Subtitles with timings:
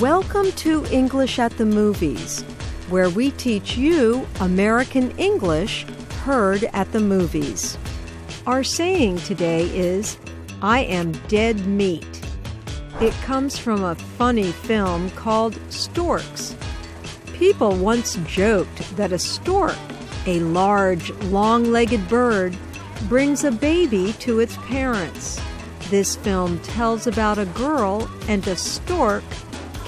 [0.00, 2.42] Welcome to English at the Movies,
[2.90, 5.86] where we teach you American English
[6.22, 7.78] heard at the movies.
[8.46, 10.18] Our saying today is,
[10.60, 12.04] I am dead meat.
[13.00, 16.54] It comes from a funny film called Storks.
[17.32, 19.78] People once joked that a stork,
[20.26, 22.54] a large, long legged bird,
[23.08, 25.40] brings a baby to its parents.
[25.88, 29.24] This film tells about a girl and a stork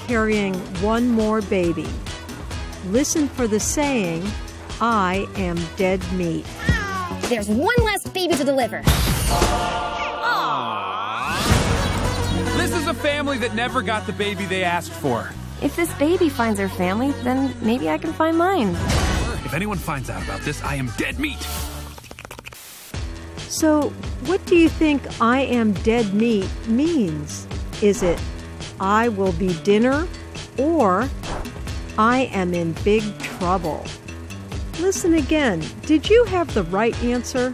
[0.09, 1.87] carrying one more baby.
[2.87, 4.25] Listen for the saying,
[4.81, 6.47] I am dead meat.
[7.29, 8.81] There's one less baby to deliver.
[12.57, 15.29] This is a family that never got the baby they asked for.
[15.61, 18.69] If this baby finds her family, then maybe I can find mine.
[19.45, 21.37] If anyone finds out about this, I am dead meat.
[23.47, 23.89] So,
[24.25, 27.45] what do you think I am dead meat means?
[27.83, 28.19] Is it
[28.79, 30.07] I will be dinner
[30.57, 31.09] or
[31.97, 33.85] I am in big trouble?
[34.79, 35.63] Listen again.
[35.85, 37.53] Did you have the right answer?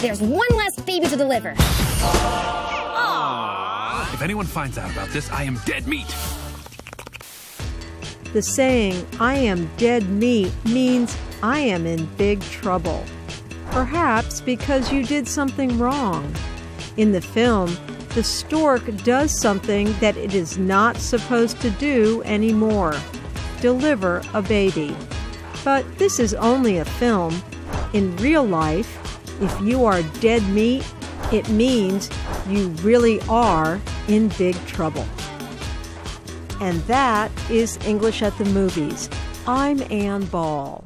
[0.00, 1.54] There's one less baby to deliver.
[4.12, 6.14] If anyone finds out about this, I am dead meat.
[8.32, 13.04] The saying, I am dead meat, means I am in big trouble.
[13.70, 16.34] Perhaps because you did something wrong.
[16.96, 17.76] In the film,
[18.10, 22.94] the stork does something that it is not supposed to do anymore
[23.60, 24.96] deliver a baby.
[25.64, 27.42] But this is only a film.
[27.92, 28.98] In real life,
[29.42, 30.84] if you are dead meat,
[31.32, 32.10] it means
[32.48, 35.06] you really are in big trouble.
[36.60, 39.08] And that is English at the Movies.
[39.46, 40.84] I'm Ann Ball.